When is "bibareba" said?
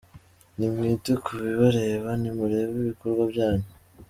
1.43-2.09